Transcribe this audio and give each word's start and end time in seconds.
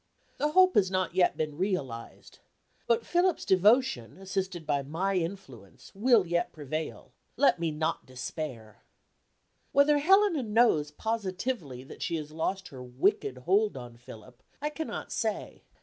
The 0.39 0.53
hope 0.53 0.73
has 0.73 0.89
not 0.89 1.13
yet 1.13 1.37
been 1.37 1.59
realized. 1.59 2.39
But 2.87 3.05
Philip's 3.05 3.45
devotion, 3.45 4.17
assisted 4.17 4.65
by 4.65 4.81
my 4.81 5.13
influence, 5.13 5.91
will 5.93 6.25
yet 6.25 6.51
prevail. 6.51 7.11
Let 7.37 7.59
me 7.59 7.69
not 7.69 8.07
despair. 8.07 8.81
Whether 9.73 9.99
Helena 9.99 10.41
knows 10.41 10.89
positively 10.89 11.83
that 11.83 12.01
she 12.01 12.15
has 12.15 12.31
lost 12.31 12.69
her 12.69 12.81
wicked 12.81 13.37
hold 13.37 13.77
on 13.77 13.95
Philip 13.95 14.41
I 14.59 14.71
cannot 14.71 15.11
say. 15.11 15.61